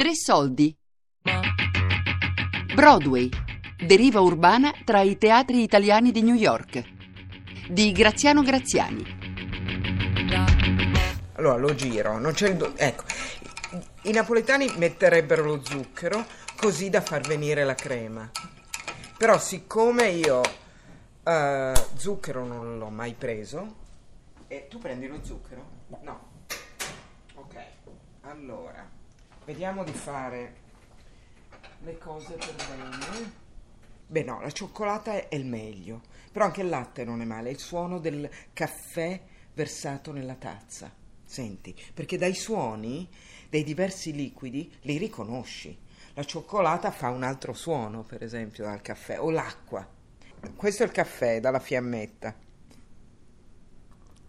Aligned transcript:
Tre 0.00 0.14
soldi. 0.14 0.74
Broadway. 2.74 3.28
Deriva 3.76 4.20
urbana 4.20 4.72
tra 4.82 5.02
i 5.02 5.18
teatri 5.18 5.62
italiani 5.62 6.10
di 6.10 6.22
New 6.22 6.36
York. 6.36 6.82
Di 7.68 7.92
Graziano 7.92 8.40
Graziani. 8.40 9.04
Allora 11.34 11.56
lo 11.58 11.74
giro, 11.74 12.18
non 12.18 12.32
c'è 12.32 12.48
il... 12.48 12.56
do- 12.56 12.72
ecco, 12.78 13.04
i 14.04 14.12
napoletani 14.12 14.72
metterebbero 14.78 15.44
lo 15.44 15.62
zucchero 15.62 16.24
così 16.56 16.88
da 16.88 17.02
far 17.02 17.20
venire 17.20 17.64
la 17.64 17.74
crema. 17.74 18.30
Però 19.18 19.38
siccome 19.38 20.08
io 20.08 20.40
eh, 21.24 21.74
zucchero 21.96 22.46
non 22.46 22.78
l'ho 22.78 22.88
mai 22.88 23.12
preso, 23.12 23.76
e 24.48 24.66
tu 24.66 24.78
prendi 24.78 25.06
lo 25.06 25.22
zucchero? 25.22 25.62
No. 26.00 26.28
Ok, 27.34 27.56
allora, 28.22 28.88
vediamo 29.50 29.82
di 29.82 29.92
fare 29.92 30.54
le 31.80 31.98
cose 31.98 32.34
per 32.34 32.54
bene. 32.54 33.32
Beh 34.06 34.22
no, 34.22 34.40
la 34.40 34.52
cioccolata 34.52 35.28
è 35.28 35.34
il 35.34 35.44
meglio, 35.44 36.02
però 36.30 36.44
anche 36.44 36.60
il 36.60 36.68
latte 36.68 37.04
non 37.04 37.20
è 37.20 37.24
male, 37.24 37.50
il 37.50 37.58
suono 37.58 37.98
del 37.98 38.30
caffè 38.52 39.20
versato 39.52 40.12
nella 40.12 40.36
tazza. 40.36 40.92
Senti, 41.24 41.74
perché 41.92 42.16
dai 42.16 42.34
suoni 42.34 43.08
dei 43.48 43.64
diversi 43.64 44.12
liquidi 44.12 44.72
li 44.82 44.98
riconosci. 44.98 45.76
La 46.14 46.24
cioccolata 46.24 46.92
fa 46.92 47.08
un 47.08 47.24
altro 47.24 47.52
suono, 47.52 48.04
per 48.04 48.22
esempio, 48.22 48.64
dal 48.64 48.82
caffè, 48.82 49.20
o 49.20 49.30
l'acqua. 49.30 49.84
Questo 50.54 50.84
è 50.84 50.86
il 50.86 50.92
caffè 50.92 51.40
dalla 51.40 51.58
fiammetta. 51.58 52.32
Bello, 52.32 52.46
eh? 52.46 52.48
Every 52.50 53.38
time 53.38 53.38
you 53.40 53.48
say 53.90 54.28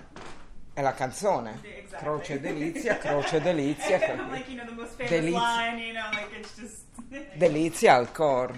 è 0.73 0.81
la 0.81 0.93
canzone. 0.93 1.59
Exactly. 1.63 1.97
Croce 1.97 2.39
delizia, 2.39 2.97
croce 2.99 3.41
delizia. 3.41 3.97
Like, 4.29 4.51
you 4.51 4.63
know, 4.63 4.85
Delizia. 4.97 5.39
line, 5.39 5.81
you 5.81 5.93
know, 5.93 6.09
like 6.11 6.39
just 6.55 6.83
Delizia 7.35 7.95
al 7.95 8.11
cor. 8.11 8.55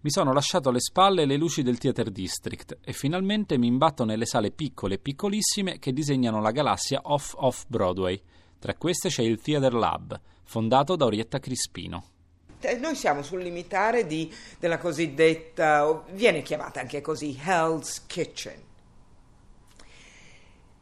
Mi 0.00 0.10
sono 0.10 0.32
lasciato 0.32 0.70
alle 0.70 0.80
spalle 0.80 1.26
le 1.26 1.36
luci 1.36 1.62
del 1.62 1.78
Theater 1.78 2.10
District 2.10 2.78
e 2.82 2.92
finalmente 2.92 3.56
mi 3.58 3.66
imbatto 3.68 4.04
nelle 4.04 4.26
sale 4.26 4.50
piccole 4.50 4.94
e 4.94 4.98
piccolissime 4.98 5.78
che 5.78 5.92
disegnano 5.92 6.40
la 6.40 6.50
galassia 6.50 7.02
off-off 7.04 7.66
Broadway. 7.68 8.20
Tra 8.58 8.74
queste 8.74 9.10
c'è 9.10 9.22
il 9.22 9.40
Theater 9.40 9.74
Lab, 9.74 10.20
fondato 10.42 10.96
da 10.96 11.04
Orietta 11.04 11.38
Crispino. 11.38 12.04
Noi 12.78 12.94
siamo 12.94 13.22
sul 13.22 13.42
limitare 13.42 14.06
di- 14.06 14.32
della 14.58 14.78
cosiddetta, 14.78 16.02
viene 16.10 16.42
chiamata 16.42 16.80
anche 16.80 17.00
così, 17.00 17.38
Hell's 17.44 18.06
Kitchen, 18.06 18.60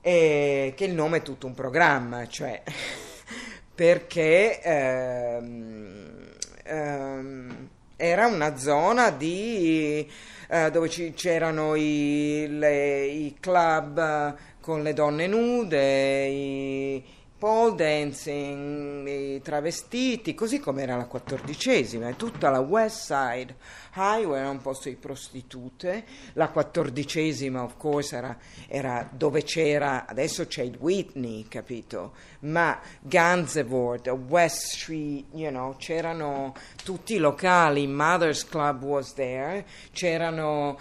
E 0.03 0.73
che 0.77 0.85
il 0.85 0.95
nome 0.95 1.19
è 1.19 1.23
tutto 1.23 1.47
un 1.47 1.55
programma, 1.55 2.27
cioè 2.27 2.63
perché 3.75 4.61
ehm, 4.63 6.33
ehm, 6.65 7.69
era 7.97 8.27
una 8.27 8.57
zona 8.57 9.11
di, 9.11 10.11
eh, 10.49 10.71
dove 10.71 10.89
ci- 10.89 11.13
c'erano 11.13 11.75
i, 11.75 12.47
le- 12.49 13.05
i 13.07 13.37
club 13.41 13.99
eh, 13.99 14.35
con 14.61 14.83
le 14.83 14.95
donne 14.95 15.27
nude, 15.27 16.27
i 16.27 17.05
pole 17.41 17.75
dancing, 17.75 19.09
i 19.09 19.41
travestiti, 19.41 20.35
così 20.35 20.61
come 20.61 20.83
era 20.83 20.97
la 20.97 21.07
quattordicesima, 21.07 22.09
e 22.09 22.17
tutta 22.17 22.51
la 22.51 22.61
West 22.61 23.07
Side 23.07 23.57
Highway 23.95 24.41
era 24.41 24.51
un 24.51 24.61
posto 24.61 24.91
di 24.91 24.97
prostitute, 24.97 26.05
la 26.35 26.51
quattordicesima 26.51 27.63
of 27.63 27.79
course 27.79 28.15
era, 28.15 28.37
era 28.69 29.09
dove 29.11 29.43
c'era, 29.43 30.05
adesso 30.07 30.47
c'è 30.47 30.63
il 30.63 30.77
Whitney, 30.79 31.49
capito? 31.49 32.13
Ma 32.41 32.79
Gansevoort, 33.01 34.09
West 34.29 34.75
Street, 34.75 35.25
you 35.33 35.49
know, 35.49 35.75
c'erano 35.79 36.53
tutti 36.85 37.15
i 37.15 37.19
locali, 37.19 37.87
Mother's 37.87 38.47
Club 38.47 38.85
was 38.85 39.15
there, 39.15 39.65
c'erano 39.93 40.79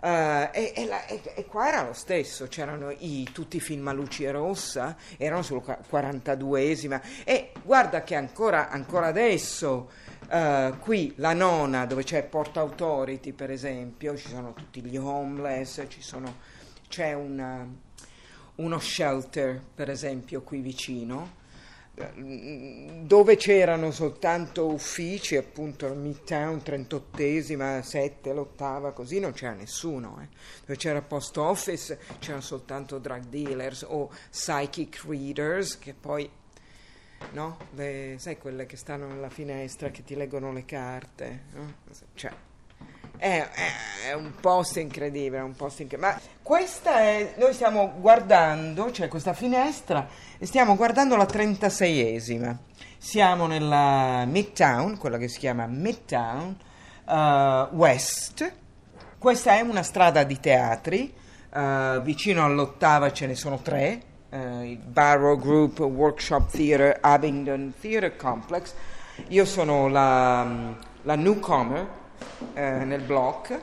eh, 0.00 0.50
e, 0.52 0.72
e 0.76 0.86
la- 0.86 1.06
e- 1.06 1.20
e 1.34 1.44
qua 1.46 1.68
era 1.68 1.82
lo 1.82 1.92
stesso, 1.92 2.46
c'erano 2.46 2.90
i, 2.90 3.28
tutti 3.32 3.56
i 3.56 3.60
film 3.60 3.88
a 3.88 3.92
luce 3.92 4.30
rossa, 4.30 4.96
erano 5.16 5.42
sulla 5.42 5.60
qua- 5.60 5.78
42esima 5.90 7.00
e 7.24 7.52
guarda 7.62 8.02
che 8.02 8.14
ancora, 8.14 8.68
ancora 8.70 9.06
adesso 9.08 9.90
eh, 10.30 10.74
qui 10.80 11.12
la 11.16 11.32
nona 11.32 11.86
dove 11.86 12.04
c'è 12.04 12.22
Port 12.24 12.56
Authority 12.56 13.32
per 13.32 13.50
esempio, 13.50 14.16
ci 14.16 14.28
sono 14.28 14.52
tutti 14.54 14.82
gli 14.82 14.96
homeless, 14.96 15.86
sono, 15.98 16.36
c'è 16.88 17.12
una- 17.14 17.66
uno 18.56 18.78
shelter 18.80 19.60
per 19.74 19.88
esempio 19.90 20.42
qui 20.42 20.60
vicino 20.60 21.36
dove 23.02 23.36
c'erano 23.36 23.90
soltanto 23.90 24.66
uffici, 24.66 25.36
appunto 25.36 25.92
Midtown, 25.94 26.58
38esima, 26.64 27.80
7, 27.82 28.32
l'ottava, 28.32 28.92
così 28.92 29.18
non 29.20 29.32
c'era 29.32 29.54
nessuno. 29.54 30.20
eh. 30.22 30.28
Dove 30.60 30.76
c'era 30.76 31.02
post 31.02 31.36
office 31.38 31.98
c'erano 32.18 32.42
soltanto 32.42 32.98
drug 32.98 33.24
dealers 33.26 33.84
o 33.88 34.10
psychic 34.30 35.02
readers 35.06 35.78
che 35.78 35.94
poi, 35.94 36.28
no? 37.32 37.58
Le- 37.74 38.16
sai 38.18 38.38
quelle 38.38 38.66
che 38.66 38.76
stanno 38.76 39.06
nella 39.08 39.30
finestra 39.30 39.90
che 39.90 40.04
ti 40.04 40.14
leggono 40.14 40.52
le 40.52 40.64
carte? 40.64 41.42
no? 41.54 41.74
Cioè, 42.14 42.32
è, 43.18 43.48
è- 44.06 44.12
un 44.14 44.32
posto 44.40 44.78
incredibile, 44.78 45.42
un 45.42 45.54
posto 45.54 45.82
incredibile. 45.82 46.14
Ma 46.14 46.20
questa 46.42 47.00
è, 47.00 47.34
noi 47.36 47.52
stiamo 47.52 47.92
guardando, 47.98 48.90
cioè 48.90 49.08
questa 49.08 49.34
finestra, 49.34 50.08
e 50.38 50.46
stiamo 50.46 50.76
guardando 50.76 51.14
la 51.16 51.26
36esima. 51.26 52.56
Siamo 52.96 53.46
nella 53.46 54.24
Midtown, 54.24 54.96
quella 54.96 55.18
che 55.18 55.28
si 55.28 55.38
chiama 55.38 55.66
Midtown 55.66 56.56
eh, 57.06 57.68
West. 57.72 58.52
Questa 59.18 59.56
è 59.56 59.60
una 59.60 59.82
strada 59.82 60.22
di 60.22 60.38
teatri, 60.40 61.12
eh, 61.52 62.00
vicino 62.02 62.44
all'ottava 62.44 63.12
ce 63.12 63.26
ne 63.26 63.34
sono 63.34 63.58
tre, 63.58 64.00
eh, 64.30 64.70
il 64.70 64.78
Barrow 64.78 65.36
Group 65.36 65.80
Workshop 65.80 66.50
Theatre, 66.50 66.98
Abingdon 67.00 67.74
Theatre 67.80 68.16
Complex. 68.16 68.72
Io 69.28 69.44
sono 69.44 69.88
la, 69.88 70.46
la 71.02 71.14
newcomer 71.16 71.97
eh, 72.54 72.84
nel 72.84 73.00
block 73.02 73.58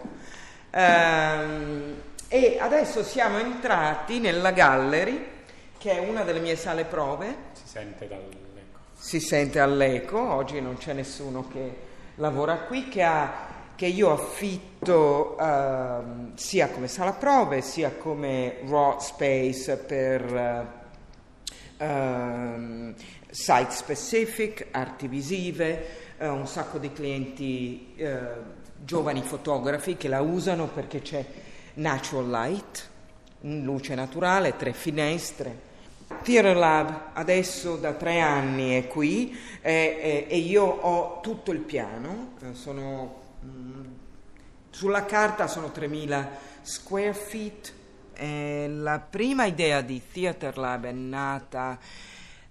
Ehm, 0.78 2.02
e 2.28 2.58
adesso 2.60 3.02
siamo 3.02 3.38
entrati 3.38 4.20
nella 4.20 4.52
gallery, 4.52 5.26
che 5.78 5.92
è 5.92 6.00
una 6.06 6.24
delle 6.24 6.42
mie 6.42 6.58
sale 6.58 6.84
prove, 6.84 7.34
Si 7.54 7.66
sente 7.66 8.08
dall'eco. 8.10 8.80
si 8.98 9.22
sente 9.22 9.60
all'eco, 9.62 10.20
oggi 10.20 10.60
non 10.60 10.76
c'è 10.78 10.92
nessuno 10.92 11.48
che 11.48 11.76
lavora 12.16 12.58
qui, 12.64 12.90
che, 12.90 13.04
ha, 13.04 13.32
che 13.76 13.86
io 13.86 14.12
affitto 14.12 15.38
ehm, 15.40 16.36
sia 16.36 16.68
come 16.68 16.90
sala 16.90 17.14
prove 17.14 17.62
sia 17.62 17.92
come 17.92 18.58
raw 18.68 19.00
space 19.00 19.78
per 19.78 20.68
ehm, 21.78 22.94
site 23.30 23.72
specific, 23.72 24.68
arti 24.72 25.08
visive, 25.08 26.05
eh, 26.18 26.28
un 26.28 26.48
sacco 26.48 26.78
di 26.78 26.92
clienti 26.92 27.94
eh, 27.96 28.20
giovani 28.84 29.22
fotografi 29.22 29.98
che 29.98 30.08
la 30.08 30.22
usano 30.22 30.68
perché 30.68 31.02
c'è 31.02 31.26
natural 31.76 32.30
light, 32.30 32.90
luce 33.42 33.96
naturale, 33.96 34.56
tre 34.56 34.74
finestre. 34.74 35.74
Theatre 36.22 36.54
Lab 36.54 37.10
adesso 37.14 37.78
da 37.78 37.94
tre 37.94 38.20
anni 38.20 38.80
è 38.80 38.88
qui 38.88 39.36
eh, 39.62 40.26
eh, 40.28 40.28
e 40.30 40.38
io 40.38 40.64
ho 40.64 41.20
tutto 41.22 41.52
il 41.52 41.60
piano, 41.60 42.34
eh, 42.42 42.54
sono, 42.54 43.22
mm, 43.44 43.86
sulla 44.70 45.06
carta 45.06 45.48
sono 45.48 45.72
3000 45.72 46.30
square 46.62 47.14
feet. 47.14 47.74
La 48.18 49.00
prima 49.00 49.44
idea 49.44 49.82
di 49.82 50.02
Theatre 50.10 50.54
Lab 50.56 50.86
è 50.86 50.92
nata 50.94 51.78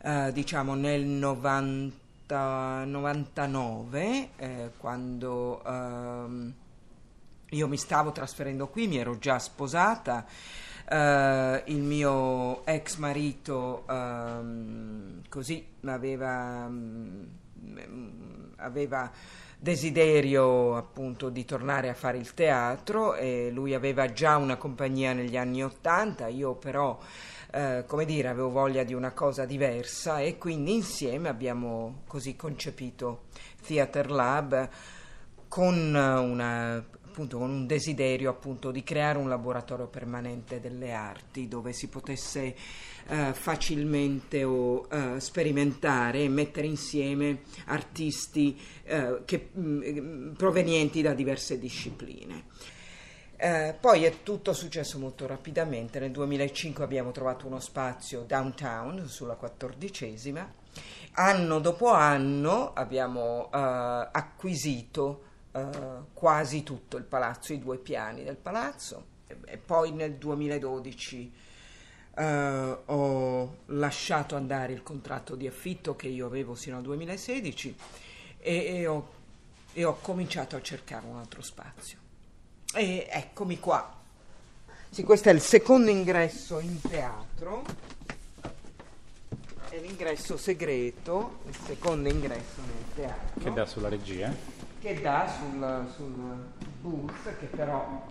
eh, 0.03 0.31
diciamo 0.31 0.75
nel 0.75 1.07
90 1.07 2.04
99 2.27 4.29
eh, 4.37 4.71
quando 4.79 5.63
ehm, 5.65 6.55
io 7.51 7.69
mi 7.69 7.77
stavo 7.77 8.13
trasferendo 8.13 8.69
qui, 8.69 8.89
mi 8.89 8.97
ero 8.97 9.19
già 9.19 9.39
sposata, 9.39 10.25
eh, 10.89 11.63
il 11.67 11.83
mio 11.83 12.65
ex 12.67 12.97
marito 12.97 13.85
ehm, 13.89 15.23
così 15.29 15.67
aveva, 15.85 16.67
mm, 16.69 17.25
aveva 18.57 19.11
desiderio 19.59 20.77
appunto 20.77 21.31
di 21.31 21.45
tornare 21.45 21.89
a 21.89 21.95
fare 21.95 22.19
il 22.19 22.35
teatro 22.35 23.15
e 23.15 23.51
lui 23.51 23.73
aveva 23.73 24.13
già 24.13 24.37
una 24.37 24.57
compagnia 24.57 25.13
negli 25.13 25.37
anni 25.37 25.65
80, 25.65 26.29
io 26.29 26.55
però 26.55 26.99
eh, 27.55 27.85
come 27.87 28.05
dire, 28.05 28.27
avevo 28.27 28.51
voglia 28.51 28.83
di 28.83 28.95
una 28.95 29.13
cosa 29.13 29.45
diversa 29.45 30.19
e 30.19 30.39
quindi 30.39 30.75
insieme 30.75 31.29
abbiamo 31.29 32.03
così 32.09 32.35
concepito 32.35 33.27
Theater 33.65 34.11
Lab 34.11 34.69
con, 35.47 35.95
una, 35.95 36.75
appunto, 36.75 37.39
con 37.39 37.51
un 37.51 37.67
desiderio 37.69 38.31
appunto 38.31 38.73
di 38.73 38.83
creare 38.83 39.19
un 39.19 39.29
laboratorio 39.29 39.87
permanente 39.87 40.59
delle 40.59 40.93
arti 40.93 41.47
dove 41.47 41.73
si 41.73 41.87
potesse 41.87 42.57
eh, 43.07 43.33
facilmente 43.33 44.43
o, 44.43 44.89
eh, 44.91 45.21
sperimentare 45.21 46.25
e 46.25 46.29
mettere 46.29 46.67
insieme 46.67 47.43
artisti 47.67 48.61
eh, 48.83 49.21
che, 49.25 49.51
mh, 49.53 50.33
provenienti 50.37 51.03
da 51.03 51.15
diverse 51.15 51.57
discipline. 51.57 52.47
Eh, 53.37 53.75
poi 53.79 54.05
è 54.05 54.23
tutto 54.23 54.53
successo 54.53 54.99
molto 54.99 55.27
rapidamente. 55.27 55.99
Nel 55.99 56.11
2005 56.11 56.85
abbiamo 56.85 57.11
trovato 57.11 57.47
uno 57.47 57.61
spazio 57.61 58.23
downtown 58.23 59.07
sulla 59.09 59.35
quattordicesima. 59.35 60.63
Anno 61.17 61.59
dopo 61.61 61.93
anno 61.93 62.73
abbiamo 62.73 63.51
eh, 63.53 63.59
acquisito 63.59 65.23
eh, 65.53 65.69
quasi 66.13 66.63
tutto 66.63 66.97
il 66.97 67.05
palazzo, 67.05 67.53
i 67.53 67.59
due 67.59 67.79
piani 67.79 68.25
del 68.25 68.37
palazzo. 68.37 69.13
E, 69.27 69.57
poi 69.57 69.93
nel 69.93 70.15
2012 70.15 71.33
eh, 72.17 72.79
ho 72.85 73.57
lasciato 73.67 74.37
andare 74.37 74.73
il 74.73 74.83
contratto 74.83 75.35
di 75.35 75.47
affitto 75.47 75.97
che 75.97 76.09
io 76.09 76.27
avevo 76.27 76.55
sino 76.55 76.77
al 76.77 76.83
2016 76.83 77.77
e, 78.39 78.65
e 78.65 78.87
ho, 78.87 79.09
e 79.73 79.85
ho 79.85 79.99
cominciato 80.01 80.57
a 80.57 80.63
cercare 80.63 81.07
un 81.07 81.17
altro 81.17 81.43
spazio. 81.43 82.04
E 82.77 83.07
eccomi 83.09 83.61
qua. 83.61 83.89
Sì, 84.91 85.05
questo 85.05 85.29
è 85.29 85.33
il 85.33 85.41
secondo 85.41 85.91
ingresso 85.91 86.59
in 86.59 86.81
teatro. 86.81 87.63
È 89.69 89.79
l'ingresso 89.79 90.37
segreto, 90.37 91.39
il 91.47 91.57
secondo 91.67 92.09
ingresso 92.09 92.61
nel 92.63 92.95
teatro. 92.97 93.41
Che 93.41 93.53
dà 93.53 93.65
sulla 93.65 93.89
regia? 93.89 94.35
Che 94.81 95.01
dà 95.01 95.33
sul, 95.39 95.87
sul 95.95 96.47
booth, 96.81 97.39
che 97.39 97.47
però 97.47 98.07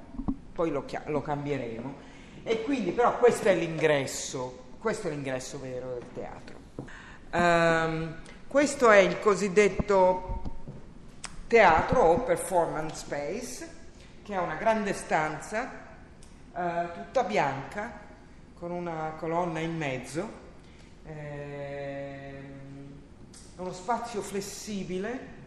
poi 0.53 0.71
lo, 0.71 0.85
chia- 0.85 1.03
lo 1.07 1.21
cambieremo. 1.21 1.95
E 2.43 2.63
quindi 2.63 2.91
però 2.91 3.17
questo 3.17 3.49
è 3.49 3.55
l'ingresso, 3.55 4.75
questo 4.79 5.07
è 5.07 5.11
l'ingresso 5.11 5.59
vero 5.59 5.93
del 5.95 6.05
teatro. 6.13 6.55
Ehm, 7.31 8.15
questo 8.47 8.89
è 8.89 8.97
il 8.99 9.19
cosiddetto 9.19 10.41
teatro 11.47 12.01
o 12.01 12.19
performance 12.21 12.95
space 12.95 13.81
che 14.23 14.35
ha 14.35 14.41
una 14.41 14.55
grande 14.55 14.93
stanza 14.93 15.69
eh, 16.55 16.87
tutta 16.93 17.23
bianca 17.23 17.99
con 18.57 18.71
una 18.71 19.15
colonna 19.17 19.59
in 19.59 19.75
mezzo, 19.75 20.29
eh, 21.05 22.41
uno 23.57 23.73
spazio 23.73 24.21
flessibile. 24.21 25.41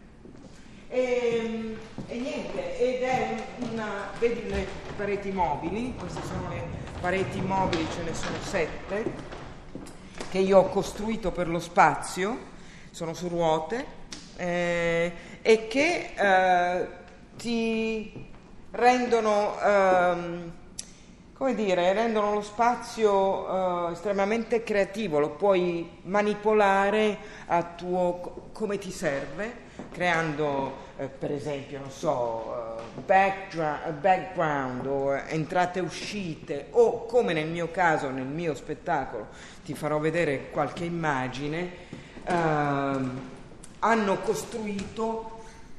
E, 0.89 1.75
e, 2.07 2.17
niente, 2.19 2.77
ed 2.77 3.01
è 3.01 3.43
una, 3.71 4.11
vedi 4.19 4.47
le 4.47 4.67
pareti 4.95 5.31
mobili, 5.31 5.95
queste 5.97 6.21
sono 6.21 6.47
le 6.49 6.63
pareti 7.01 7.41
mobili, 7.41 7.85
ce 7.91 8.03
ne 8.03 8.13
sono 8.13 8.37
sette, 8.41 9.11
che 10.29 10.37
io 10.37 10.59
ho 10.59 10.69
costruito 10.69 11.31
per 11.31 11.49
lo 11.49 11.59
spazio, 11.59 12.37
sono 12.91 13.13
su 13.15 13.27
ruote, 13.27 13.85
eh, 14.37 15.11
e 15.41 15.67
che 15.67 16.13
eh, 16.15 16.87
ti 17.37 18.35
rendono, 18.77 19.59
ehm, 19.59 20.51
dire, 21.55 21.93
rendono 21.93 22.35
lo 22.35 22.41
spazio 22.41 23.87
eh, 23.87 23.91
estremamente 23.93 24.63
creativo, 24.63 25.19
lo 25.19 25.31
puoi 25.31 25.99
manipolare 26.03 27.17
a 27.47 27.63
tuo 27.63 28.49
come 28.53 28.77
ti 28.77 28.91
serve, 28.91 29.65
creando 29.91 30.85
eh, 30.97 31.07
per 31.07 31.31
esempio, 31.31 31.79
non 31.79 31.91
so, 31.91 32.81
uh, 32.95 33.01
background 33.03 34.85
o 34.85 35.15
entrate 35.15 35.79
e 35.79 35.81
uscite 35.81 36.67
o 36.71 37.05
come 37.05 37.33
nel 37.33 37.47
mio 37.47 37.69
caso, 37.71 38.09
nel 38.09 38.25
mio 38.25 38.55
spettacolo, 38.55 39.27
ti 39.63 39.73
farò 39.75 39.99
vedere 39.99 40.49
qualche 40.49 40.85
immagine, 40.85 41.69
uh, 42.25 43.09
hanno 43.79 44.17
costruito 44.23 45.36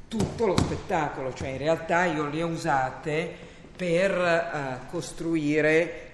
tutto 0.09 0.47
lo 0.47 0.57
spettacolo, 0.57 1.35
cioè 1.35 1.49
in 1.49 1.59
realtà 1.59 2.07
io 2.07 2.29
le 2.29 2.43
ho 2.43 2.49
usate 2.49 3.31
per 3.77 4.11
uh, 4.19 4.91
costruire 4.91 6.11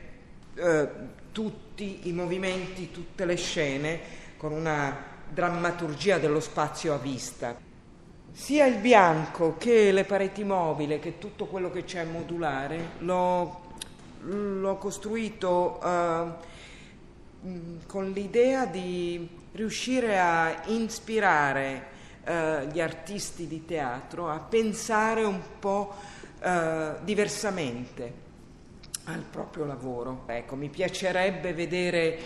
uh, 0.56 0.88
tutti 1.32 2.08
i 2.08 2.12
movimenti, 2.12 2.90
tutte 2.90 3.24
le 3.24 3.36
scene 3.36 4.00
con 4.36 4.52
una 4.52 5.12
drammaturgia 5.32 6.18
dello 6.18 6.40
spazio 6.40 6.92
a 6.92 6.98
vista. 6.98 7.56
Sia 8.32 8.66
il 8.66 8.78
bianco 8.78 9.56
che 9.56 9.92
le 9.92 10.04
pareti 10.04 10.42
mobili, 10.42 10.98
che 10.98 11.18
tutto 11.18 11.46
quello 11.46 11.70
che 11.70 11.84
c'è 11.84 12.04
modulare, 12.04 12.90
l'ho, 12.98 13.60
l'ho 14.22 14.76
costruito 14.76 15.80
uh, 15.80 16.32
con 17.86 18.10
l'idea 18.10 18.66
di 18.66 19.28
riuscire 19.52 20.18
a 20.18 20.62
ispirare 20.66 21.92
eh, 22.24 22.66
gli 22.72 22.80
artisti 22.80 23.46
di 23.46 23.64
teatro 23.64 24.28
a 24.28 24.38
pensare 24.38 25.24
un 25.24 25.40
po' 25.58 25.94
eh, 26.40 26.92
diversamente 27.02 28.22
al 29.04 29.22
proprio 29.30 29.64
lavoro. 29.64 30.22
Ecco, 30.26 30.56
mi 30.56 30.68
piacerebbe 30.68 31.52
vedere 31.52 32.18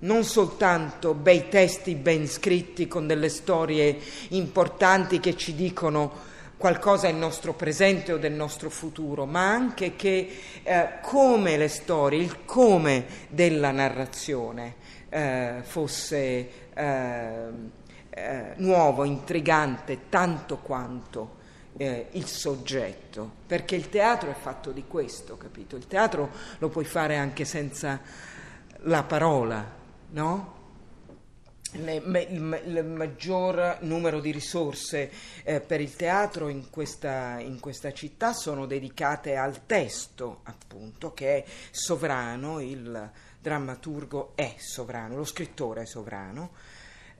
non 0.00 0.24
soltanto 0.24 1.14
bei 1.14 1.48
testi 1.48 1.94
ben 1.94 2.26
scritti 2.26 2.88
con 2.88 3.06
delle 3.06 3.28
storie 3.28 3.98
importanti 4.30 5.20
che 5.20 5.36
ci 5.36 5.54
dicono 5.54 6.28
qualcosa 6.56 7.06
del 7.06 7.16
nostro 7.16 7.54
presente 7.54 8.12
o 8.12 8.18
del 8.18 8.32
nostro 8.32 8.68
futuro, 8.68 9.24
ma 9.24 9.50
anche 9.50 9.96
che 9.96 10.28
eh, 10.62 10.88
come 11.00 11.56
le 11.56 11.68
storie, 11.68 12.20
il 12.20 12.44
come 12.44 13.06
della 13.28 13.70
narrazione 13.70 14.74
eh, 15.08 15.60
fosse 15.62 16.48
eh, 16.74 17.78
eh, 18.10 18.54
nuovo, 18.56 19.04
intrigante, 19.04 20.08
tanto 20.08 20.58
quanto 20.58 21.38
eh, 21.76 22.08
il 22.12 22.26
soggetto, 22.26 23.30
perché 23.46 23.76
il 23.76 23.88
teatro 23.88 24.30
è 24.30 24.34
fatto 24.34 24.72
di 24.72 24.84
questo, 24.86 25.36
capito? 25.36 25.76
Il 25.76 25.86
teatro 25.86 26.30
lo 26.58 26.68
puoi 26.68 26.84
fare 26.84 27.16
anche 27.16 27.44
senza 27.44 28.00
la 28.82 29.02
parola, 29.04 29.64
no? 30.10 30.58
Le, 31.72 32.00
me, 32.00 32.22
il, 32.22 32.62
il, 32.66 32.84
maggior 32.84 33.78
numero 33.82 34.18
di 34.18 34.32
risorse 34.32 35.08
eh, 35.44 35.60
per 35.60 35.80
il 35.80 35.94
teatro 35.94 36.48
in 36.48 36.68
questa, 36.68 37.38
in 37.38 37.60
questa, 37.60 37.92
città 37.92 38.32
sono 38.32 38.66
dedicate 38.66 39.36
al 39.36 39.66
testo, 39.66 40.40
appunto, 40.44 41.14
che 41.14 41.36
è 41.36 41.44
sovrano, 41.70 42.58
il 42.58 43.10
drammaturgo 43.40 44.32
è 44.34 44.56
sovrano, 44.58 45.16
lo 45.16 45.24
scrittore 45.24 45.82
è 45.82 45.86
sovrano 45.86 46.50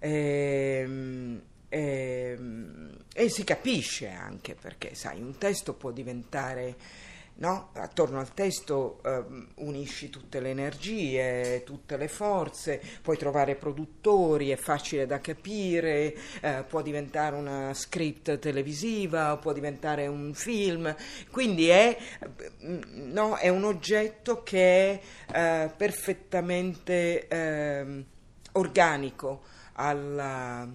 e, 0.00 0.80
ehm, 0.83 1.42
e, 1.69 2.37
ehm, 2.37 2.97
e 3.14 3.28
si 3.28 3.45
capisce 3.45 4.09
anche 4.09 4.57
perché, 4.61 4.95
sai, 4.95 5.21
un 5.21 5.38
testo 5.38 5.75
può 5.75 5.92
diventare... 5.92 7.09
No? 7.40 7.71
Attorno 7.73 8.19
al 8.19 8.35
testo 8.35 9.00
eh, 9.02 9.25
unisci 9.64 10.11
tutte 10.11 10.40
le 10.40 10.50
energie, 10.50 11.62
tutte 11.64 11.97
le 11.97 12.09
forze, 12.09 12.83
puoi 13.00 13.16
trovare 13.16 13.54
produttori, 13.54 14.50
è 14.50 14.57
facile 14.57 15.07
da 15.07 15.21
capire, 15.21 16.14
eh, 16.42 16.64
può 16.69 16.83
diventare 16.83 17.37
una 17.37 17.73
script 17.73 18.38
televisiva, 18.40 19.38
può 19.38 19.54
diventare 19.54 20.07
un 20.07 20.35
film, 20.35 20.95
quindi 21.30 21.69
è, 21.69 21.97
no, 22.59 23.37
è 23.37 23.49
un 23.49 23.64
oggetto 23.64 24.42
che 24.42 25.00
è 25.00 25.00
eh, 25.33 25.71
perfettamente 25.75 27.26
ehm, 27.26 28.04
organico 28.52 29.60
alla, 29.80 30.68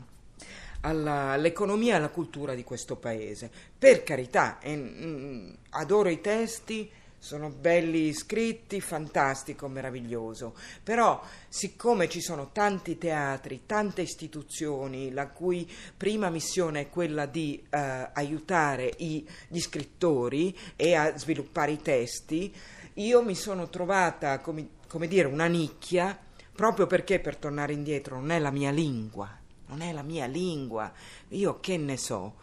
alla, 0.81 1.31
all'economia 1.31 1.93
e 1.93 1.97
alla 1.97 2.09
cultura 2.09 2.53
di 2.53 2.63
questo 2.63 2.95
paese. 2.95 3.49
Per 3.77 4.03
carità, 4.03 4.59
eh, 4.59 4.75
mm, 4.75 5.53
adoro 5.69 6.09
i 6.09 6.21
testi, 6.21 6.89
sono 7.17 7.49
belli 7.49 8.13
scritti, 8.13 8.79
fantastico, 8.81 9.67
meraviglioso. 9.67 10.53
Però, 10.83 11.19
siccome 11.47 12.07
ci 12.07 12.21
sono 12.21 12.51
tanti 12.51 12.99
teatri, 12.99 13.63
tante 13.65 14.03
istituzioni, 14.03 15.11
la 15.11 15.27
cui 15.29 15.67
prima 15.97 16.29
missione 16.29 16.81
è 16.81 16.89
quella 16.89 17.25
di 17.25 17.63
eh, 17.67 18.09
aiutare 18.13 18.93
i, 18.97 19.27
gli 19.47 19.59
scrittori 19.59 20.55
e 20.75 20.93
a 20.93 21.17
sviluppare 21.17 21.71
i 21.71 21.81
testi, 21.81 22.53
io 22.95 23.23
mi 23.23 23.33
sono 23.33 23.69
trovata, 23.69 24.39
come, 24.39 24.67
come 24.87 25.07
dire, 25.07 25.27
una 25.27 25.47
nicchia 25.47 26.17
proprio 26.55 26.87
perché 26.87 27.19
per 27.19 27.35
tornare 27.35 27.73
indietro 27.73 28.15
non 28.15 28.31
è 28.31 28.39
la 28.39 28.51
mia 28.51 28.71
lingua, 28.71 29.29
non 29.67 29.81
è 29.81 29.91
la 29.91 30.03
mia 30.03 30.25
lingua, 30.25 30.91
io 31.29 31.59
che 31.59 31.77
ne 31.77 31.97
so. 31.97 32.35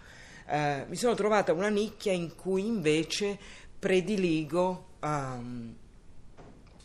Eh, 0.47 0.85
mi 0.88 0.97
sono 0.97 1.14
trovata 1.14 1.52
una 1.52 1.69
nicchia 1.69 2.12
in 2.12 2.35
cui 2.35 2.66
invece 2.66 3.38
prediligo 3.78 4.87
um, 5.00 5.75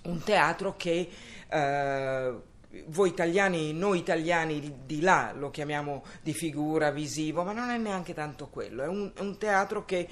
un 0.04 0.24
teatro 0.24 0.76
che 0.78 1.10
eh, 1.50 2.34
voi 2.88 3.10
italiani, 3.10 3.74
noi 3.74 4.00
italiani 4.00 4.82
di, 4.86 5.02
là 5.02 5.34
lo 5.36 5.50
chiamiamo 5.50 6.04
di 6.22 6.34
figura 6.34 6.92
visivo, 6.92 7.44
ma 7.44 7.52
non 7.52 7.70
è 7.70 7.78
neanche 7.78 8.14
tanto 8.14 8.48
quello, 8.48 8.84
è 8.84 8.88
un, 8.88 9.12
è 9.14 9.20
un 9.20 9.38
teatro 9.38 9.84
che, 9.84 10.08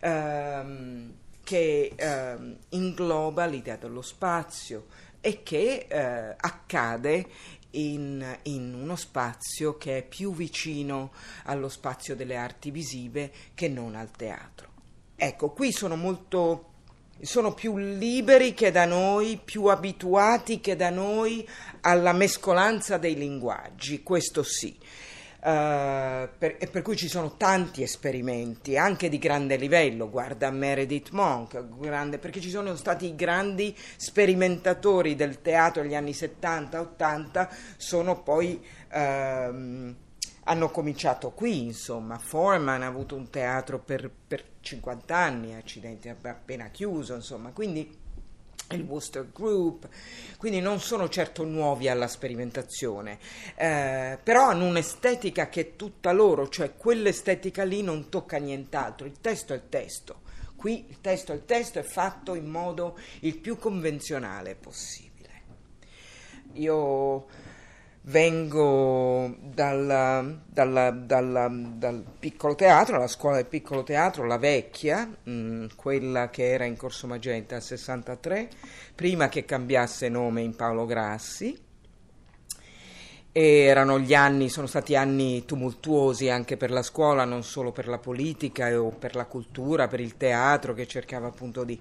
ehm, 0.00 1.12
che 1.42 1.92
ehm, 1.94 2.56
ingloba 2.70 3.46
l'idea 3.46 3.76
dello 3.76 4.02
spazio 4.02 4.86
e 5.20 5.42
che 5.42 5.86
eh, 5.88 6.34
accade 6.38 7.26
in, 7.72 8.38
in, 8.44 8.74
uno 8.74 8.96
spazio 8.96 9.76
che 9.76 9.98
è 9.98 10.02
più 10.02 10.34
vicino 10.34 11.12
allo 11.44 11.68
spazio 11.68 12.16
delle 12.16 12.36
arti 12.36 12.70
visive 12.70 13.30
che 13.54 13.68
non 13.68 13.94
al 13.94 14.10
teatro. 14.10 14.68
Ecco, 15.16 15.50
qui 15.50 15.72
sono 15.72 15.96
molto 15.96 16.64
sono 17.20 17.52
più 17.52 17.76
liberi 17.76 18.54
che 18.54 18.70
da 18.70 18.84
noi, 18.84 19.40
più 19.44 19.64
abituati 19.64 20.60
che 20.60 20.76
da 20.76 20.90
noi 20.90 21.46
alla 21.80 22.12
mescolanza 22.12 22.96
dei 22.96 23.16
linguaggi, 23.16 24.04
questo 24.04 24.44
sì. 24.44 24.76
Uh, 25.48 26.28
per, 26.36 26.58
per, 26.70 26.82
cui 26.82 26.94
ci 26.94 27.08
sono 27.08 27.38
tanti 27.38 27.82
esperimenti 27.82 28.76
anche 28.76 29.08
di 29.08 29.16
grande 29.16 29.56
livello, 29.56 30.10
guarda 30.10 30.50
Meredith 30.50 31.08
Monk, 31.12 31.78
grande, 31.78 32.18
perché 32.18 32.38
ci 32.38 32.50
sono 32.50 32.76
stati 32.76 33.14
grandi 33.14 33.74
sperimentatori 33.96 35.14
del 35.14 35.40
teatro 35.40 35.82
negli 35.82 35.94
anni 35.94 36.10
70-80, 36.10 37.48
sono 37.78 38.20
poi 38.20 38.62
uh, 38.92 39.94
hanno 40.44 40.70
cominciato 40.70 41.30
qui, 41.30 41.64
insomma, 41.64 42.18
Foreman 42.18 42.82
ha 42.82 42.86
avuto 42.86 43.16
un 43.16 43.30
teatro 43.30 43.78
per, 43.78 44.10
per 44.26 44.44
50 44.60 45.16
anni, 45.16 45.54
accidenti, 45.54 46.10
appena 46.10 46.68
chiuso, 46.68 47.14
insomma, 47.14 47.52
quindi 47.52 48.06
il 48.74 48.82
Worcester 48.82 49.30
Group, 49.32 49.88
quindi 50.36 50.60
non 50.60 50.80
sono 50.80 51.08
certo 51.08 51.44
nuovi 51.44 51.88
alla 51.88 52.08
sperimentazione, 52.08 53.18
eh, 53.56 54.18
però 54.22 54.48
hanno 54.48 54.66
un'estetica 54.66 55.48
che 55.48 55.60
è 55.60 55.76
tutta 55.76 56.12
loro, 56.12 56.48
cioè 56.48 56.74
quell'estetica 56.76 57.64
lì 57.64 57.82
non 57.82 58.08
tocca 58.08 58.36
nient'altro, 58.38 59.06
il 59.06 59.20
testo 59.20 59.52
è 59.52 59.56
il 59.56 59.68
testo, 59.68 60.20
qui 60.56 60.86
il 60.88 61.00
testo 61.00 61.32
è 61.32 61.36
il 61.36 61.44
testo, 61.44 61.78
è 61.78 61.82
fatto 61.82 62.34
in 62.34 62.46
modo 62.46 62.98
il 63.20 63.38
più 63.38 63.56
convenzionale 63.56 64.54
possibile. 64.54 65.06
Io 66.54 67.26
vengo 68.02 69.36
dalla, 69.40 70.24
dalla, 70.46 70.90
dalla, 70.90 71.48
dal 71.50 72.04
piccolo 72.18 72.54
teatro, 72.54 72.98
la 72.98 73.06
scuola 73.06 73.36
del 73.36 73.46
piccolo 73.46 73.82
teatro, 73.82 74.26
la 74.26 74.38
vecchia, 74.38 75.04
mh, 75.06 75.30
mm, 75.30 75.66
quella 75.76 76.30
che 76.30 76.50
era 76.50 76.64
in 76.64 76.76
Corso 76.76 77.06
Magenta 77.06 77.56
al 77.56 77.62
63, 77.62 78.48
prima 78.94 79.28
che 79.28 79.44
cambiasse 79.44 80.08
nome 80.08 80.42
in 80.42 80.56
Paolo 80.56 80.86
Grassi. 80.86 81.66
E 83.30 83.58
erano 83.60 84.00
gli 84.00 84.14
anni, 84.14 84.48
sono 84.48 84.66
stati 84.66 84.96
anni 84.96 85.44
tumultuosi 85.44 86.28
anche 86.28 86.56
per 86.56 86.70
la 86.70 86.82
scuola, 86.82 87.24
non 87.24 87.44
solo 87.44 87.72
per 87.72 87.86
la 87.86 87.98
politica 87.98 88.80
o 88.80 88.90
per 88.90 89.14
la 89.14 89.26
cultura, 89.26 89.86
per 89.86 90.00
il 90.00 90.16
teatro 90.16 90.72
che 90.74 90.86
cercava 90.86 91.28
appunto 91.28 91.62
di 91.62 91.78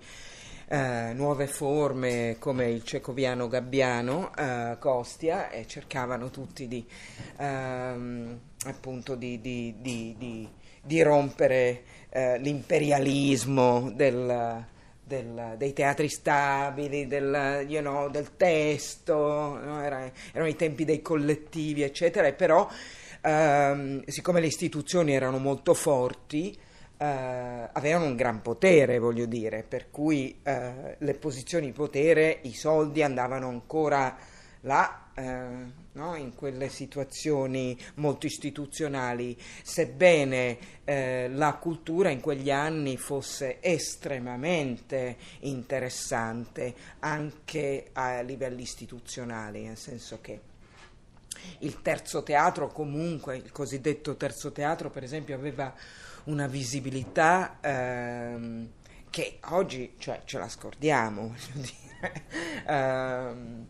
eh, 0.68 1.12
nuove 1.14 1.48
forme 1.48 2.36
come 2.40 2.70
il 2.70 2.84
cecoviano 2.84 3.48
gabbiano 3.48 4.32
eh, 4.36 4.76
Costia 4.80 5.50
e 5.50 5.66
cercavano 5.66 6.30
tutti 6.30 6.68
di, 6.68 6.86
ehm, 7.38 8.40
appunto 8.66 9.16
di, 9.16 9.40
di, 9.42 9.76
di 10.88 11.02
rompere 11.02 11.84
eh, 12.10 12.40
l'imperialismo 12.40 13.92
del, 13.94 14.66
del, 15.04 15.56
dei 15.58 15.74
teatri 15.74 16.08
stabili, 16.10 17.08
del, 17.08 17.66
you 17.68 17.82
know, 17.82 18.10
del 18.10 18.36
testo, 18.36 19.16
no? 19.58 19.84
Era, 19.84 20.12
erano 20.32 20.50
i 20.50 20.56
tempi 20.56 20.86
dei 20.86 21.02
collettivi, 21.02 21.84
eccetera, 21.84 22.28
e 22.28 22.34
però 22.34 22.68
ehm, 23.22 24.04
siccome 24.06 24.40
le 24.40 24.48
istituzioni 24.48 25.14
erano 25.14 25.38
molto 25.38 25.74
forti, 25.74 26.58
Uh, 27.00 27.70
avevano 27.74 28.06
un 28.06 28.16
gran 28.16 28.42
potere, 28.42 28.98
voglio 28.98 29.27
dire, 29.27 29.62
per 29.62 29.92
cui 29.92 30.39
uh, 30.44 30.96
le 30.98 31.13
posizioni 31.13 31.68
di 31.68 31.72
potere, 31.72 32.39
i 32.42 32.56
soldi 32.56 33.04
andavano 33.04 33.48
ancora 33.50 34.18
là, 34.62 35.10
uh, 35.16 35.22
no? 35.92 36.16
in 36.16 36.34
quelle 36.34 36.70
situazioni 36.70 37.77
molto 37.96 38.25
istituzionali, 38.25 39.38
sebbene 39.62 40.75
la 40.88 41.54
cultura 41.60 42.10
in 42.10 42.22
quegli 42.22 42.50
anni 42.50 42.96
fosse 42.96 43.58
estremamente 43.60 45.18
interessante 45.42 46.74
anche 47.00 47.89
a 47.92 48.22
livelli 48.22 48.62
istituzionali, 48.62 49.66
nel 49.66 49.77
senso 49.77 50.20
che 50.22 50.39
il 51.60 51.82
terzo 51.82 52.24
teatro 52.24 52.70
comunque, 52.70 53.38
il 53.38 53.51
cosiddetto 53.51 54.16
terzo 54.16 54.51
teatro 54.51 54.89
per 54.89 55.04
esempio, 55.04 55.36
aveva 55.36 55.74
una 56.28 56.48
visibilità 56.48 57.58
ehm, 57.62 58.70
che 59.10 59.40
oggi 59.50 59.96
cioè, 59.98 60.22
ce 60.26 60.38
la 60.38 60.48
scordiamo. 60.48 61.36
um, 62.68 63.68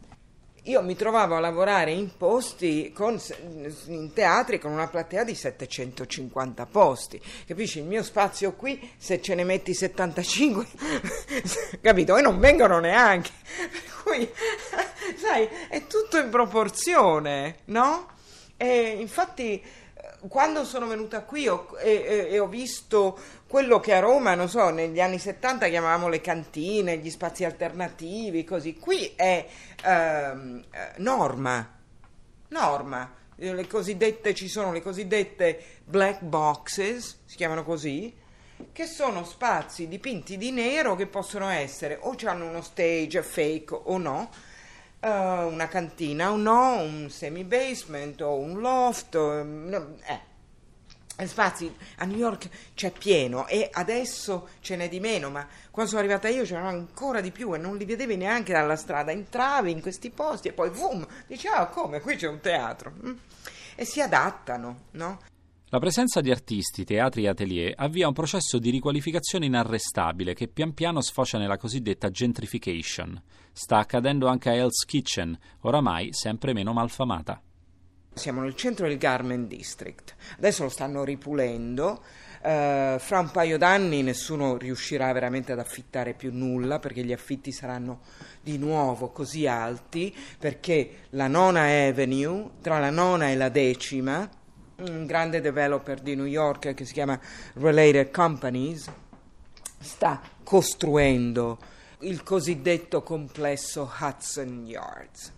io 0.63 0.81
mi 0.81 0.97
trovavo 0.97 1.35
a 1.35 1.39
lavorare 1.39 1.91
in 1.91 2.17
posti, 2.17 2.91
con, 2.93 3.17
in 3.85 4.11
teatri 4.11 4.59
con 4.59 4.71
una 4.71 4.87
platea 4.87 5.23
di 5.23 5.33
750 5.33 6.65
posti. 6.65 7.21
Capisci? 7.45 7.79
Il 7.79 7.85
mio 7.85 8.03
spazio 8.03 8.51
qui, 8.53 8.91
se 8.97 9.21
ce 9.21 9.33
ne 9.33 9.45
metti 9.45 9.73
75, 9.73 10.67
capito? 11.81 12.17
E 12.17 12.21
non 12.21 12.39
vengono 12.39 12.79
neanche. 12.79 13.31
Per 13.71 14.03
cui, 14.03 14.29
sai, 15.15 15.47
è 15.69 15.87
tutto 15.87 16.17
in 16.17 16.29
proporzione, 16.29 17.59
no? 17.65 18.09
E 18.57 18.97
infatti 18.99 19.63
quando 20.27 20.65
sono 20.65 20.87
venuta 20.87 21.21
qui 21.21 21.47
ho, 21.47 21.75
e, 21.79 22.27
e, 22.31 22.39
ho 22.39 22.47
visto 22.47 23.17
quello 23.47 23.79
che 23.79 23.93
a 23.93 23.99
Roma, 23.99 24.35
non 24.35 24.49
so, 24.49 24.69
negli 24.69 24.99
anni 24.99 25.19
70 25.19 25.67
chiamavamo 25.67 26.07
le 26.07 26.21
cantine, 26.21 26.97
gli 26.97 27.09
spazi 27.09 27.43
alternativi, 27.43 28.43
così, 28.43 28.75
qui 28.77 29.13
è 29.15 29.45
ehm, 29.83 30.63
eh, 30.71 30.93
norma, 30.97 31.77
norma. 32.49 33.13
Le 33.39 33.67
cosiddette, 33.67 34.33
ci 34.33 34.47
sono 34.47 34.71
le 34.71 34.81
cosiddette 34.81 35.63
black 35.85 36.21
boxes, 36.21 37.19
si 37.25 37.35
chiamano 37.35 37.63
così, 37.63 38.11
che 38.71 38.85
sono 38.87 39.23
spazi 39.23 39.87
dipinti 39.87 40.37
di 40.37 40.51
nero 40.51 40.95
che 40.95 41.05
possono 41.05 41.47
essere 41.49 41.99
o 42.01 42.15
hanno 42.25 42.47
uno 42.47 42.61
stage 42.61 43.21
fake 43.21 43.79
o 43.83 43.97
no, 43.99 44.29
uh, 44.99 45.07
una 45.07 45.67
cantina 45.67 46.31
o 46.31 46.35
no, 46.35 46.81
un 46.81 47.09
semi-basement 47.09 48.21
o 48.21 48.37
un 48.37 48.59
loft, 48.59 49.15
uh, 49.15 49.97
eh. 50.05 50.35
Spazi 51.25 51.75
a 51.97 52.05
New 52.05 52.17
York 52.17 52.47
c'è 52.75 52.91
pieno 52.91 53.47
e 53.47 53.69
adesso 53.71 54.49
ce 54.59 54.75
n'è 54.75 54.87
di 54.87 54.99
meno, 54.99 55.31
ma 55.31 55.47
quando 55.71 55.89
sono 55.89 56.03
arrivata 56.03 56.27
io 56.27 56.43
c'erano 56.43 56.67
ancora 56.67 57.21
di 57.21 57.31
più 57.31 57.55
e 57.55 57.57
non 57.57 57.75
li 57.75 57.85
vedevi 57.85 58.15
neanche 58.15 58.53
dalla 58.53 58.75
strada. 58.75 59.11
Entravi 59.11 59.71
in 59.71 59.81
questi 59.81 60.11
posti 60.11 60.49
e 60.49 60.53
poi, 60.53 60.69
boom, 60.69 61.07
dici, 61.25 61.47
ah, 61.47 61.65
come, 61.65 62.01
qui 62.01 62.17
c'è 62.17 62.27
un 62.27 62.39
teatro. 62.39 62.93
Mm. 63.03 63.13
E 63.73 63.85
si 63.85 63.99
adattano, 63.99 64.81
no? 64.91 65.19
La 65.69 65.79
presenza 65.79 66.21
di 66.21 66.31
artisti, 66.31 66.85
teatri 66.85 67.25
e 67.25 67.27
atelier 67.27 67.73
avvia 67.75 68.07
un 68.07 68.13
processo 68.13 68.57
di 68.57 68.69
riqualificazione 68.69 69.47
inarrestabile 69.47 70.33
che 70.33 70.47
pian 70.47 70.73
piano 70.73 71.01
sfocia 71.01 71.37
nella 71.37 71.57
cosiddetta 71.57 72.09
gentrification. 72.09 73.21
Sta 73.51 73.79
accadendo 73.79 74.27
anche 74.27 74.47
a 74.47 74.53
Hell's 74.53 74.85
Kitchen, 74.85 75.37
oramai 75.63 76.13
sempre 76.13 76.53
meno 76.53 76.71
malfamata. 76.71 77.41
Siamo 78.13 78.43
nel 78.43 78.55
centro 78.55 78.87
del 78.87 78.97
Garment 78.97 79.45
District, 79.49 80.15
adesso 80.37 80.63
lo 80.63 80.69
stanno 80.69 81.03
ripulendo. 81.03 82.01
Uh, 82.37 82.97
fra 82.97 83.19
un 83.19 83.29
paio 83.33 83.57
d'anni 83.57 84.03
nessuno 84.03 84.55
riuscirà 84.55 85.11
veramente 85.11 85.51
ad 85.51 85.59
affittare 85.59 86.13
più 86.13 86.31
nulla 86.31 86.79
perché 86.79 87.03
gli 87.03 87.11
affitti 87.11 87.51
saranno 87.51 88.03
di 88.41 88.57
nuovo 88.57 89.09
così 89.09 89.47
alti 89.47 90.15
perché 90.39 91.07
la 91.09 91.27
nona 91.27 91.63
Avenue, 91.63 92.51
tra 92.61 92.79
la 92.79 92.91
nona 92.91 93.27
e 93.31 93.35
la 93.35 93.49
decima, 93.49 94.29
un 94.77 95.05
grande 95.05 95.41
developer 95.41 95.99
di 95.99 96.15
New 96.15 96.25
York 96.25 96.73
che 96.73 96.85
si 96.85 96.93
chiama 96.93 97.19
Related 97.53 98.11
Companies, 98.11 98.89
sta 99.79 100.21
costruendo 100.43 101.57
il 102.01 102.23
cosiddetto 102.23 103.01
complesso 103.01 103.91
Hudson 103.99 104.65
Yards, 104.67 105.33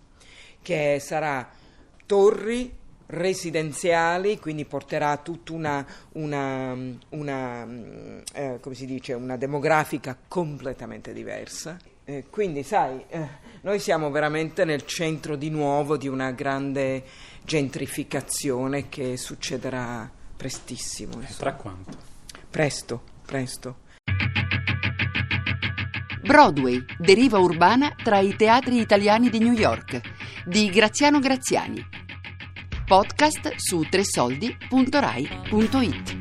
che 0.61 0.99
sarà 0.99 1.49
torri 2.05 2.77
residenziali, 3.07 4.37
quindi 4.39 4.65
porterà 4.65 5.17
tutta 5.17 5.53
una, 5.53 5.85
una, 6.13 6.77
una, 7.09 7.67
eh, 8.33 8.59
dice, 8.61 9.13
una 9.13 9.37
demografica 9.37 10.17
completamente 10.27 11.13
diversa. 11.13 11.77
Eh, 12.03 12.25
quindi, 12.29 12.63
sai, 12.63 13.03
eh, 13.07 13.27
noi 13.61 13.79
siamo 13.79 14.09
veramente 14.09 14.65
nel 14.65 14.85
centro 14.85 15.35
di 15.35 15.49
nuovo 15.49 15.97
di 15.97 16.07
una 16.07 16.31
grande 16.31 17.03
gentrificazione 17.43 18.87
che 18.89 19.17
succederà 19.17 20.09
prestissimo. 20.35 21.15
Insomma. 21.15 21.37
Tra 21.37 21.53
quanto? 21.53 21.97
Presto, 22.49 23.01
presto. 23.25 23.87
Broadway, 26.21 26.83
deriva 26.97 27.39
urbana 27.39 27.95
tra 28.01 28.19
i 28.19 28.33
teatri 28.35 28.79
italiani 28.79 29.29
di 29.29 29.39
New 29.39 29.53
York, 29.53 29.99
di 30.45 30.69
Graziano 30.69 31.19
Graziani. 31.19 31.85
Podcast 32.85 33.55
su 33.55 33.85
tresoldi.rai.it. 33.89 36.18